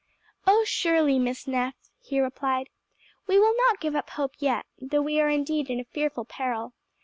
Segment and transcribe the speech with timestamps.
[0.47, 2.71] "Oh surely, Miss Neff!" he replied;
[3.27, 6.73] "we will not give up hope yet, though we are indeed in fearful peril.